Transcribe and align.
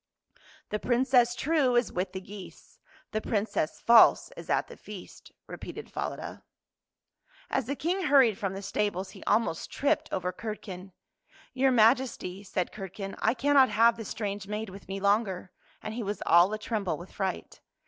"The 0.71 0.79
Princess 0.79 1.35
true 1.35 1.75
is 1.75 1.93
with 1.93 2.11
the 2.13 2.19
geese. 2.21 2.79
The 3.11 3.21
Princess 3.21 3.79
false 3.79 4.31
is 4.35 4.49
at 4.49 4.67
the 4.67 4.75
feast." 4.75 5.31
repeated 5.45 5.91
Falada. 5.91 6.43
As 7.51 7.67
the 7.67 7.75
King 7.75 8.05
hurried 8.05 8.35
from 8.39 8.55
the 8.55 8.63
stables 8.63 9.11
he 9.11 9.23
almost 9.25 9.69
tripped 9.69 10.11
over 10.11 10.33
Curdken." 10.33 10.93
Your 11.53 11.71
Maj 11.71 12.01
esty," 12.01 12.41
said 12.43 12.71
Curdken,'' 12.71 13.15
I 13.21 13.35
cannot 13.35 13.69
have 13.69 13.95
this 13.95 14.09
strange 14.09 14.47
maid 14.47 14.71
with 14.71 14.87
me 14.87 14.99
longer," 14.99 15.51
and 15.83 15.93
he 15.93 16.01
was 16.01 16.23
all 16.25 16.51
a 16.51 16.57
tremble 16.57 16.97
with 16.97 17.11
fright. 17.11 17.61